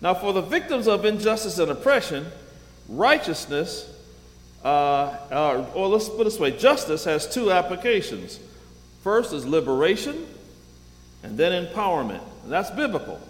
[0.00, 2.26] Now, for the victims of injustice and oppression,
[2.88, 3.92] righteousness,
[4.64, 8.40] uh, uh, or let's put it this way justice has two applications.
[9.02, 10.26] First is liberation,
[11.22, 12.22] and then empowerment.
[12.44, 13.20] And that's biblical.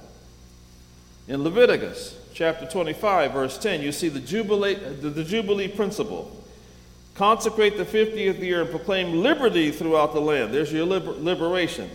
[1.26, 6.34] In Leviticus chapter 25, verse 10, you see the Jubilee, the, the Jubilee principle.
[7.18, 10.54] Consecrate the 50th year and proclaim liberty throughout the land.
[10.54, 11.90] There's your liber- liberation.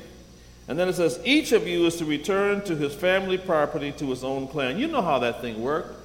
[0.67, 4.05] And then it says, each of you is to return to his family property, to
[4.07, 4.77] his own clan.
[4.77, 5.95] You know how that thing worked.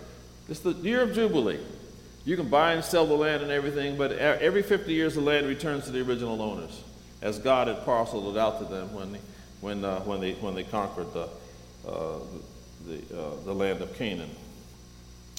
[0.48, 1.58] It's the year of Jubilee.
[2.24, 5.48] You can buy and sell the land and everything, but every 50 years the land
[5.48, 6.84] returns to the original owners,
[7.20, 9.20] as God had parceled it out to them when they,
[9.60, 11.28] when, uh, when they, when they conquered the,
[11.88, 12.18] uh,
[12.86, 14.30] the, uh, the land of Canaan.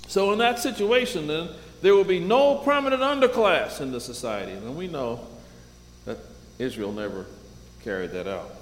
[0.07, 1.49] So, in that situation, then,
[1.81, 4.51] there will be no permanent underclass in the society.
[4.51, 5.25] And we know
[6.05, 6.17] that
[6.57, 7.25] Israel never
[7.83, 8.53] carried that out.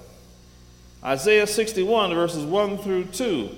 [1.02, 3.50] Isaiah 61, verses 1 through 2,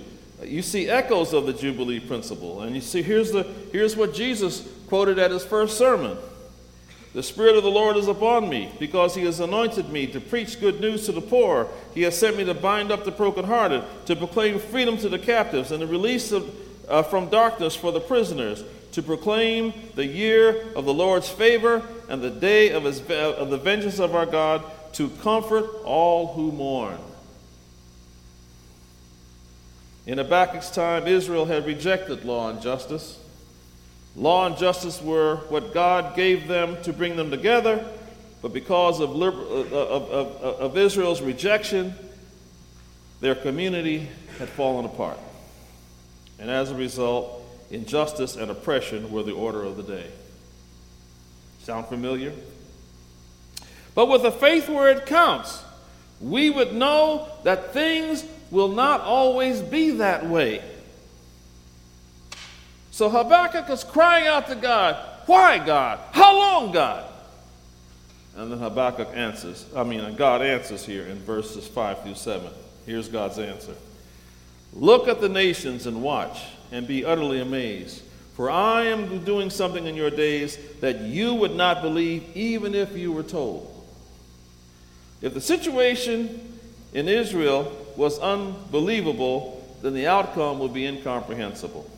[0.45, 2.63] you see echoes of the Jubilee principle.
[2.63, 3.43] And you see, here's, the,
[3.73, 6.17] here's what Jesus quoted at his first sermon
[7.13, 10.61] the Spirit of the Lord is upon me, because He has anointed me to preach
[10.61, 11.67] good news to the poor.
[11.93, 15.73] He has sent me to bind up the brokenhearted, to proclaim freedom to the captives,
[15.73, 16.55] and the release of,
[16.89, 22.21] uh, from darkness for the prisoners, to proclaim the year of the Lord's favor and
[22.21, 26.99] the day of, his, of the vengeance of our God, to comfort all who mourn.
[30.07, 33.19] In Habakkuk's time, Israel had rejected law and justice.
[34.17, 37.85] Law and justice were what God gave them to bring them together,
[38.43, 41.95] but because of, liber- uh, of, of, of Israel's rejection,
[43.21, 45.19] their community had fallen apart.
[46.41, 47.40] And as a result,
[47.71, 50.07] injustice and oppression were the order of the day.
[51.63, 52.33] Sound familiar?
[53.95, 55.63] But with a faith where it counts,
[56.21, 60.63] we would know that things will not always be that way.
[62.91, 65.99] So Habakkuk is crying out to God, Why, God?
[66.13, 67.05] How long, God?
[68.37, 72.51] And then Habakkuk answers, I mean, God answers here in verses 5 through 7.
[72.87, 73.75] Here's God's answer
[74.73, 78.03] Look at the nations and watch, and be utterly amazed.
[78.35, 82.97] For I am doing something in your days that you would not believe, even if
[82.97, 83.67] you were told.
[85.21, 86.59] If the situation
[86.95, 91.91] in Israel was unbelievable, then the outcome would be incomprehensible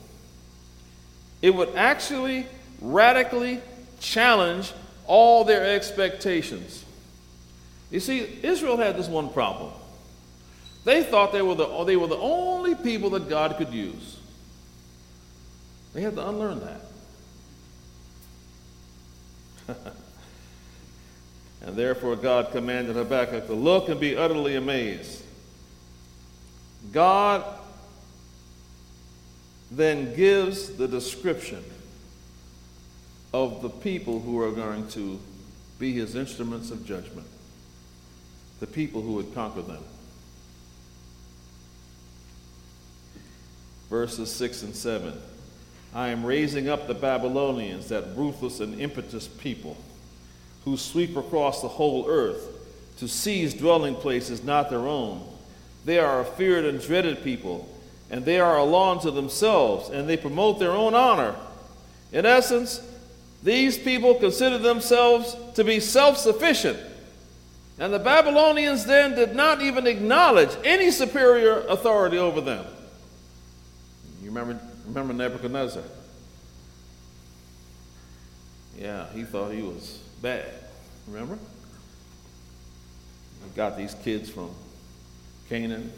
[1.42, 2.46] it would actually
[2.80, 3.60] radically
[4.00, 4.72] challenge
[5.06, 6.84] all their expectations.
[7.90, 9.72] You see, Israel had this one problem.
[10.84, 14.18] They thought they were the, they were the only people that God could use.
[15.94, 16.80] They had to unlearn that.
[21.62, 25.22] and therefore, God commanded Habakkuk to look and be utterly amazed.
[26.90, 27.44] God
[29.70, 31.62] then gives the description
[33.32, 35.20] of the people who are going to
[35.78, 37.26] be his instruments of judgment,
[38.60, 39.82] the people who would conquer them.
[43.92, 45.12] Verses 6 and 7
[45.94, 49.76] I am raising up the Babylonians, that ruthless and impetuous people,
[50.64, 52.48] who sweep across the whole earth
[52.96, 55.22] to seize dwelling places not their own.
[55.84, 57.68] They are a feared and dreaded people
[58.10, 61.34] and they are a law unto themselves, and they promote their own honor.
[62.12, 62.80] In essence,
[63.42, 66.78] these people consider themselves to be self sufficient.
[67.78, 72.64] And the Babylonians then did not even acknowledge any superior authority over them.
[74.22, 75.82] You remember, remember Nebuchadnezzar?
[78.78, 80.48] Yeah, he thought he was bad.
[81.08, 81.38] Remember?
[83.44, 84.50] He got these kids from
[85.48, 85.92] Canaan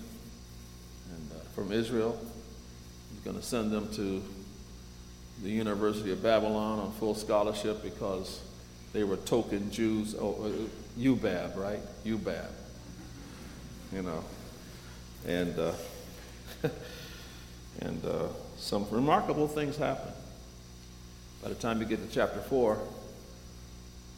[1.10, 2.18] and from Israel.
[3.12, 4.22] He's going to send them to
[5.42, 8.40] the University of Babylon on full scholarship because
[8.92, 10.14] they were token Jews.
[10.18, 11.80] Oh, uh, UBAB, right?
[12.04, 12.50] UBAB.
[13.92, 14.24] You know.
[15.26, 15.72] And uh,
[17.84, 18.26] and uh,
[18.56, 20.12] some remarkable things happen.
[21.42, 22.78] By the time you get to chapter 4,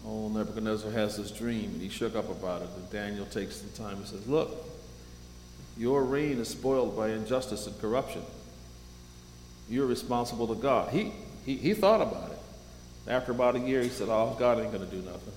[0.07, 2.69] old Nebuchadnezzar has this dream, and he shook up about it.
[2.77, 4.51] And Daniel takes the time and says, Look,
[5.77, 8.23] your reign is spoiled by injustice and corruption.
[9.69, 10.91] You're responsible to God.
[10.91, 11.13] He,
[11.45, 12.39] he, he thought about it.
[13.09, 15.33] After about a year, he said, Oh, God ain't going to do nothing.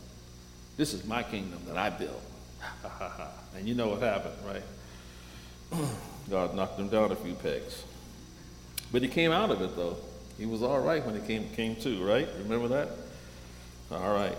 [0.77, 2.21] This is my kingdom that I built.
[3.57, 4.63] and you know what happened, right?
[6.29, 7.83] God knocked him down a few pegs.
[8.91, 9.97] But he came out of it, though.
[10.37, 12.27] He was all right when he came, came to, right?
[12.39, 12.89] Remember that?
[13.91, 14.37] All right.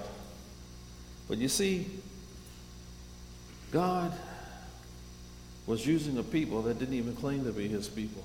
[1.28, 1.86] But you see,
[3.70, 4.12] God
[5.66, 8.24] was using a people that didn't even claim to be his people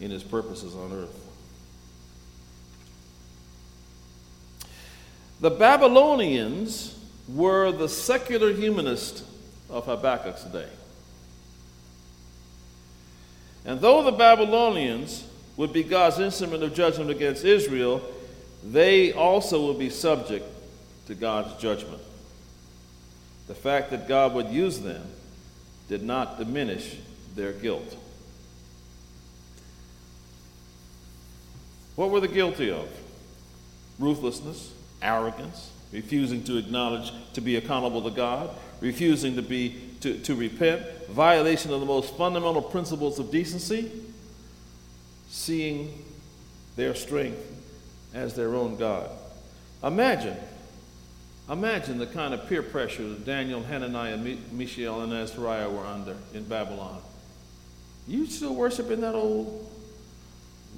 [0.00, 1.24] in his purposes on earth.
[5.40, 6.98] The Babylonians
[7.28, 9.24] were the secular humanists
[9.70, 10.68] of Habakkuk's day.
[13.68, 18.00] And though the Babylonians would be God's instrument of judgment against Israel,
[18.64, 20.46] they also would be subject
[21.06, 22.00] to God's judgment.
[23.46, 25.02] The fact that God would use them
[25.86, 26.96] did not diminish
[27.34, 27.94] their guilt.
[31.94, 32.88] What were they guilty of?
[33.98, 38.48] Ruthlessness, arrogance, refusing to acknowledge to be accountable to God,
[38.80, 43.90] refusing to be to, to repent, violation of the most fundamental principles of decency,
[45.28, 46.04] seeing
[46.76, 47.40] their strength
[48.14, 49.10] as their own God.
[49.82, 50.36] Imagine,
[51.50, 54.16] imagine the kind of peer pressure that Daniel, Hananiah,
[54.52, 57.00] Mishael, and Azariah were under in Babylon.
[58.06, 59.70] You still worshiping that old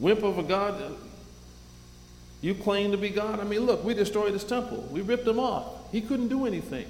[0.00, 0.96] wimp of a God?
[2.40, 3.38] You claim to be God?
[3.38, 4.88] I mean, look, we destroyed his temple.
[4.90, 5.92] We ripped him off.
[5.92, 6.86] He couldn't do anything.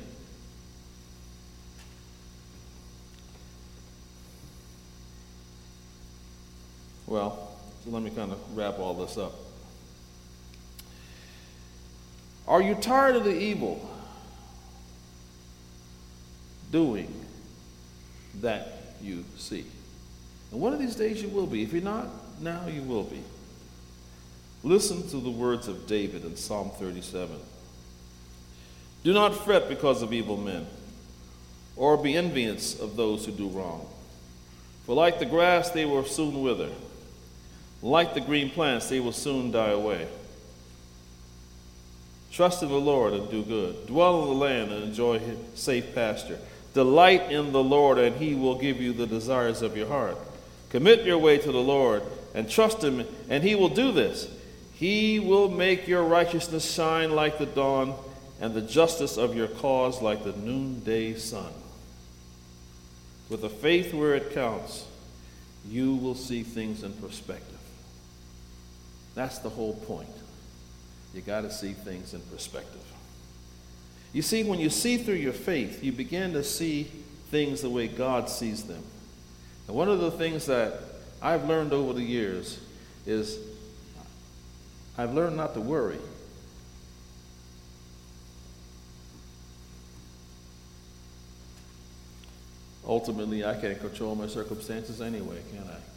[7.10, 7.50] Well,
[7.86, 9.32] let me kind of wrap all this up.
[12.46, 13.84] Are you tired of the evil
[16.70, 17.12] doing
[18.40, 19.66] that you see?
[20.52, 21.64] And one of these days you will be.
[21.64, 22.06] If you're not,
[22.40, 23.22] now you will be.
[24.62, 27.36] Listen to the words of David in Psalm 37.
[29.02, 30.64] Do not fret because of evil men,
[31.74, 33.84] or be envious of those who do wrong.
[34.86, 36.70] For like the grass, they will soon wither.
[37.82, 40.06] Like the green plants, they will soon die away.
[42.30, 43.86] Trust in the Lord and do good.
[43.86, 45.20] Dwell in the land and enjoy
[45.54, 46.38] safe pasture.
[46.74, 50.16] Delight in the Lord, and he will give you the desires of your heart.
[50.70, 52.02] Commit your way to the Lord
[52.34, 54.28] and trust him, and he will do this.
[54.74, 57.94] He will make your righteousness shine like the dawn,
[58.40, 61.52] and the justice of your cause like the noonday sun.
[63.28, 64.86] With a faith where it counts,
[65.68, 67.49] you will see things in perspective.
[69.14, 70.08] That's the whole point.
[71.14, 72.80] You got to see things in perspective.
[74.12, 76.84] You see, when you see through your faith, you begin to see
[77.30, 78.82] things the way God sees them.
[79.68, 80.80] And one of the things that
[81.22, 82.58] I've learned over the years
[83.06, 83.38] is
[84.98, 85.98] I've learned not to worry.
[92.86, 95.89] Ultimately, I can't control my circumstances anyway, can I?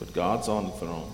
[0.00, 1.12] But God's on the throne.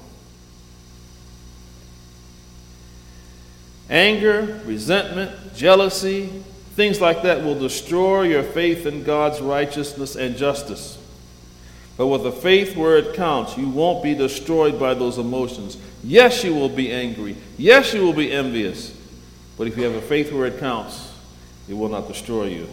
[3.91, 6.27] Anger, resentment, jealousy,
[6.75, 10.99] things like that will destroy your faith in God's righteousness and justice.
[11.97, 15.77] But with a faith where it counts, you won't be destroyed by those emotions.
[16.05, 17.37] Yes, you will be angry.
[17.59, 18.95] Yes, you will be envious.
[19.59, 21.13] But if you have a faith where it counts,
[21.69, 22.69] it will not destroy you.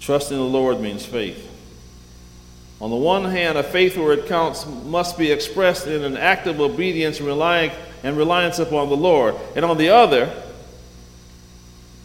[0.00, 1.55] Trust in the Lord means faith.
[2.80, 6.46] On the one hand, a faith where it counts must be expressed in an act
[6.46, 7.72] of obedience and,
[8.02, 9.34] and reliance upon the Lord.
[9.54, 10.30] And on the other,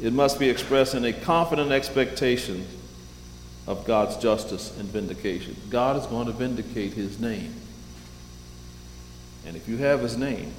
[0.01, 2.65] it must be expressed in a confident expectation
[3.67, 5.55] of God's justice and vindication.
[5.69, 7.53] God is going to vindicate his name.
[9.45, 10.53] And if you have his name,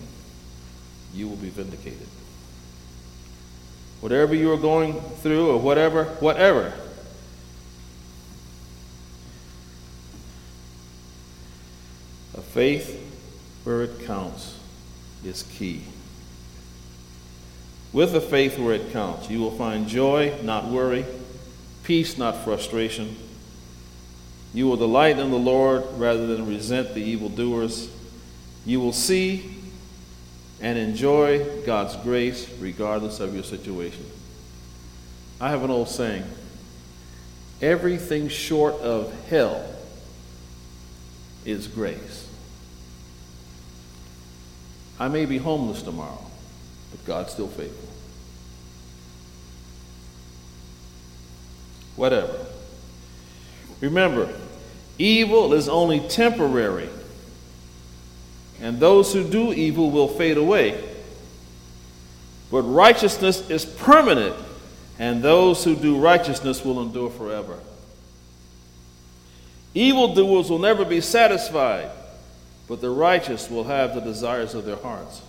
[1.14, 2.06] you will be vindicated.
[4.00, 6.72] Whatever you are going through or whatever, whatever,
[12.53, 13.00] Faith,
[13.64, 14.59] where it counts,
[15.24, 15.84] is key.
[17.94, 21.07] With a faith where it counts, you will find joy, not worry,
[21.82, 23.16] peace, not frustration.
[24.53, 27.88] You will delight in the Lord rather than resent the evildoers.
[28.66, 29.57] You will see
[30.61, 34.05] and enjoy God's grace regardless of your situation.
[35.40, 36.24] I have an old saying
[37.62, 39.64] everything short of hell
[41.44, 42.22] is grace.
[44.99, 46.24] I may be homeless tomorrow,
[46.90, 47.88] but God's still faithful.
[51.97, 52.47] Whatever.
[53.80, 54.32] Remember,
[54.99, 56.88] evil is only temporary,
[58.61, 60.82] and those who do evil will fade away.
[62.51, 64.36] But righteousness is permanent,
[64.99, 67.59] and those who do righteousness will endure forever.
[69.74, 71.90] Evildoers will never be satisfied,
[72.73, 75.20] but the righteous will have the desires of their hearts.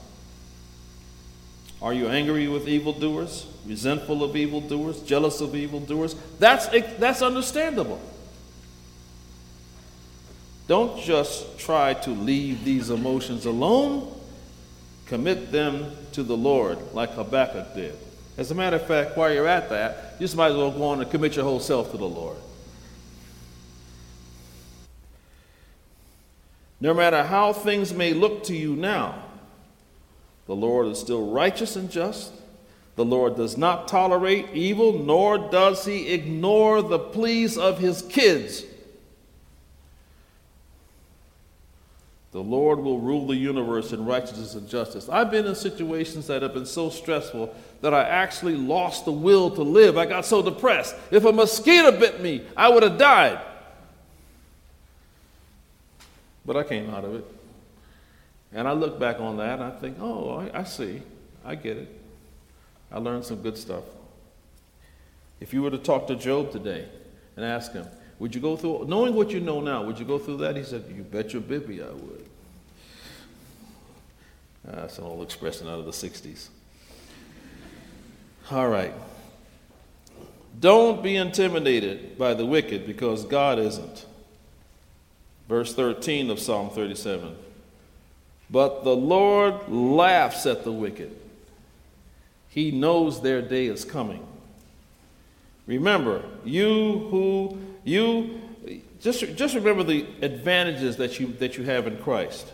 [1.81, 6.15] Are you angry with evildoers, resentful of evildoers, jealous of evildoers?
[6.39, 6.67] That's,
[6.99, 7.99] that's understandable.
[10.69, 14.17] Don't just try to leave these emotions alone.
[15.07, 17.97] Commit them to the Lord like Habakkuk did.
[18.37, 20.85] As a matter of fact, while you're at that, you just might as well go
[20.85, 22.37] on and commit your whole self to the Lord.
[26.83, 29.15] No matter how things may look to you now,
[30.47, 32.33] the Lord is still righteous and just.
[32.97, 38.65] The Lord does not tolerate evil, nor does he ignore the pleas of his kids.
[42.33, 45.07] The Lord will rule the universe in righteousness and justice.
[45.07, 49.49] I've been in situations that have been so stressful that I actually lost the will
[49.51, 49.97] to live.
[49.97, 50.97] I got so depressed.
[51.11, 53.39] If a mosquito bit me, I would have died.
[56.45, 57.25] But I came out of it.
[58.53, 61.01] And I look back on that and I think, oh, I, I see.
[61.43, 62.01] I get it.
[62.91, 63.83] I learned some good stuff.
[65.39, 66.87] If you were to talk to Job today
[67.35, 67.87] and ask him,
[68.19, 70.55] would you go through, knowing what you know now, would you go through that?
[70.55, 72.25] He said, You bet your bibby I would.
[74.65, 76.47] Uh, that's an old expression out of the 60s.
[78.51, 78.93] All right.
[80.59, 84.05] Don't be intimidated by the wicked because God isn't.
[85.53, 87.35] Verse 13 of Psalm 37.
[88.49, 91.15] But the Lord laughs at the wicked.
[92.49, 94.25] He knows their day is coming.
[95.67, 98.41] Remember, you who you
[98.99, 102.51] just, just remember the advantages that you that you have in Christ.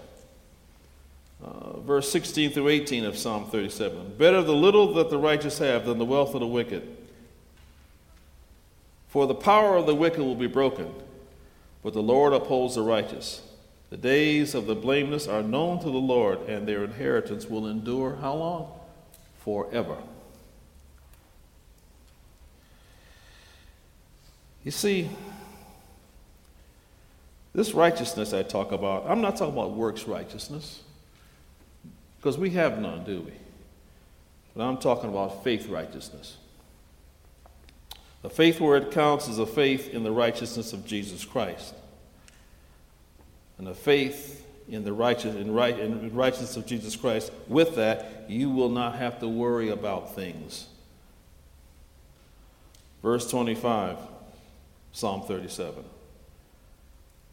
[1.41, 4.15] Uh, verse 16 through 18 of Psalm 37.
[4.17, 6.97] Better the little that the righteous have than the wealth of the wicked.
[9.07, 10.93] For the power of the wicked will be broken,
[11.83, 13.41] but the Lord upholds the righteous.
[13.89, 18.17] The days of the blameless are known to the Lord, and their inheritance will endure
[18.17, 18.71] how long?
[19.43, 19.97] Forever.
[24.63, 25.09] You see,
[27.53, 30.83] this righteousness I talk about, I'm not talking about works righteousness,
[32.17, 33.31] because we have none, do we?
[34.55, 36.37] But I'm talking about faith righteousness.
[38.21, 41.73] The faith where it counts is a faith in the righteousness of Jesus Christ.
[43.57, 48.25] And a faith in the righteous, in, right, in righteousness of Jesus Christ, with that,
[48.27, 50.67] you will not have to worry about things.
[53.01, 53.97] Verse 25,
[54.91, 55.83] Psalm 37.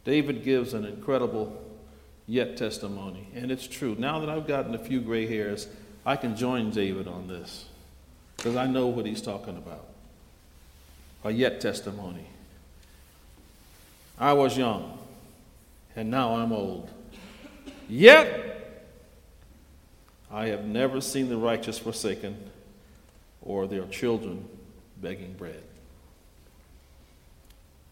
[0.03, 1.61] David gives an incredible
[2.25, 3.95] yet testimony, and it's true.
[3.99, 5.67] Now that I've gotten a few gray hairs,
[6.05, 7.65] I can join David on this
[8.37, 9.85] because I know what he's talking about.
[11.29, 12.27] Yet testimony.
[14.19, 14.97] I was young,
[15.95, 16.89] and now I'm old.
[17.87, 18.47] Yet,
[20.31, 22.37] I have never seen the righteous forsaken
[23.41, 24.45] or their children
[25.01, 25.61] begging bread.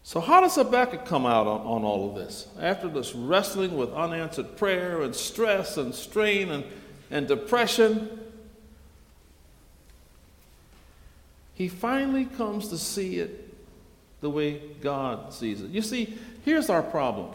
[0.04, 2.48] So, how does Habakkuk come out on, on, all of this?
[2.60, 6.64] After this wrestling with unanswered prayer and stress and strain and,
[7.10, 8.25] and depression,
[11.56, 13.54] he finally comes to see it
[14.22, 15.72] the way God sees it.
[15.72, 17.34] You see, here's our problem.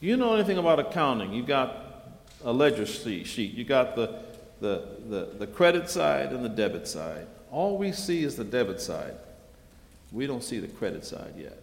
[0.00, 1.32] You know anything about accounting?
[1.32, 1.86] You got
[2.44, 4.22] a ledger sheet, you got the,
[4.60, 7.26] the, the, the credit side and the debit side.
[7.50, 9.14] All we see is the debit side.
[10.12, 11.58] We don't see the credit side yet.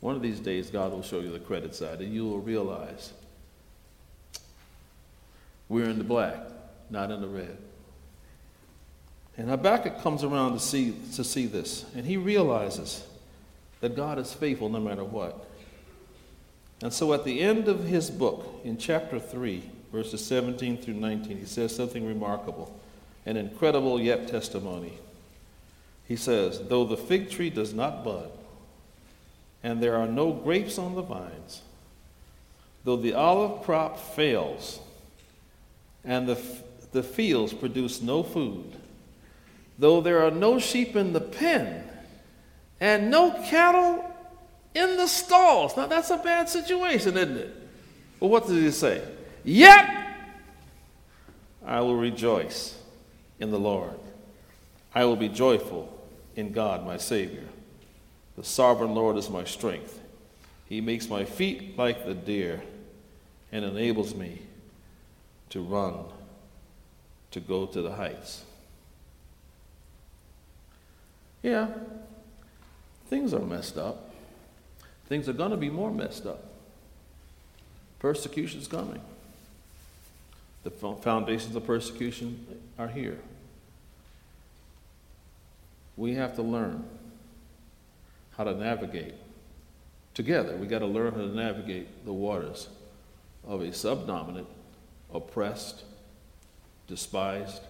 [0.00, 3.12] One of these days, God will show you the credit side, and you will realize
[5.68, 6.36] we're in the black,
[6.90, 7.56] not in the red.
[9.38, 13.04] And Habakkuk comes around to see, to see this, and he realizes
[13.80, 15.46] that God is faithful no matter what.
[16.82, 19.62] And so at the end of his book, in chapter 3,
[19.92, 22.78] verses 17 through 19, he says something remarkable,
[23.26, 24.94] an incredible yet testimony.
[26.06, 28.30] He says, Though the fig tree does not bud,
[29.62, 31.62] and there are no grapes on the vines.
[32.84, 34.80] Though the olive crop fails,
[36.04, 36.40] and the,
[36.92, 38.76] the fields produce no food,
[39.78, 41.84] though there are no sheep in the pen,
[42.80, 44.04] and no cattle
[44.74, 45.76] in the stalls.
[45.76, 47.56] Now, that's a bad situation, isn't it?
[48.20, 49.02] Well, what did he say?
[49.44, 49.88] Yet
[51.64, 52.78] I will rejoice
[53.40, 53.98] in the Lord.
[54.94, 55.92] I will be joyful
[56.36, 57.44] in God, my Savior.
[58.36, 60.00] The sovereign Lord is my strength.
[60.68, 62.62] He makes my feet like the deer
[63.52, 64.42] and enables me
[65.50, 66.04] to run,
[67.30, 68.42] to go to the heights.
[71.46, 71.68] Yeah,
[73.08, 74.10] things are messed up.
[75.08, 76.42] Things are going to be more messed up.
[78.00, 79.00] Persecution's coming.
[80.64, 82.44] The foundations of persecution
[82.76, 83.20] are here.
[85.96, 86.82] We have to learn
[88.36, 89.14] how to navigate
[90.14, 90.56] together.
[90.56, 92.66] We got to learn how to navigate the waters
[93.46, 94.48] of a subdominant,
[95.14, 95.84] oppressed,
[96.88, 97.62] despised,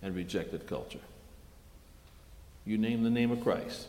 [0.00, 1.00] and rejected culture.
[2.64, 3.86] You name the name of Christ,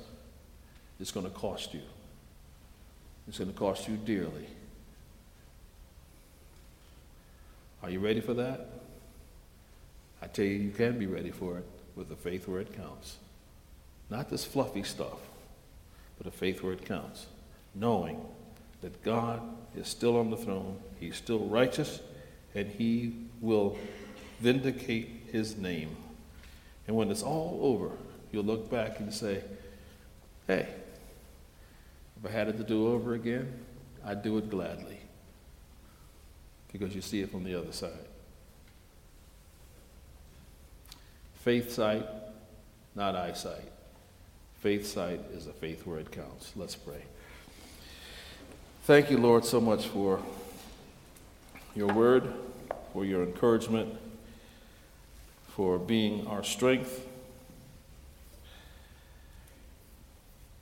[1.00, 1.82] it's going to cost you.
[3.28, 4.48] It's going to cost you dearly.
[7.84, 8.68] Are you ready for that?
[10.22, 11.66] I tell you, you can be ready for it
[11.96, 13.18] with the faith where it counts.
[14.10, 15.18] Not this fluffy stuff,
[16.18, 17.26] but a faith where it counts.
[17.74, 18.22] Knowing
[18.82, 19.42] that God
[19.76, 22.02] is still on the throne, He's still righteous,
[22.54, 23.78] and He will
[24.40, 25.96] vindicate His name.
[26.88, 27.92] And when it's all over,
[28.32, 29.44] you'll look back and say,
[30.48, 30.68] hey,
[32.18, 33.52] if I had it to do over again,
[34.06, 35.00] I'd do it gladly.
[36.72, 37.92] Because you see it from the other side.
[41.42, 42.06] Faith sight,
[42.96, 43.72] not eyesight.
[44.60, 46.52] Faith sight is a faith where it counts.
[46.56, 47.04] Let's pray.
[48.84, 50.22] Thank you, Lord, so much for
[51.76, 52.32] your word,
[52.94, 53.98] for your encouragement,
[55.48, 57.08] for being our strength.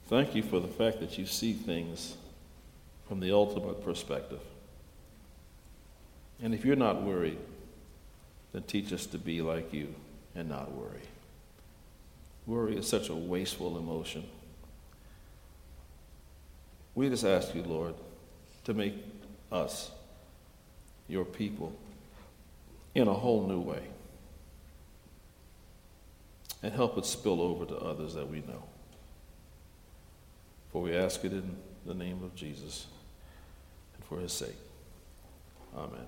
[0.09, 2.17] Thank you for the fact that you see things
[3.07, 4.39] from the ultimate perspective.
[6.41, 7.37] And if you're not worried,
[8.51, 9.93] then teach us to be like you
[10.33, 11.03] and not worry.
[12.47, 14.23] Worry is such a wasteful emotion.
[16.95, 17.93] We just ask you, Lord,
[18.63, 18.95] to make
[19.51, 19.91] us
[21.07, 21.71] your people
[22.95, 23.83] in a whole new way
[26.63, 28.63] and help it spill over to others that we know.
[30.71, 31.55] For we ask it in
[31.85, 32.87] the name of Jesus
[33.95, 34.55] and for his sake.
[35.75, 36.05] Amen.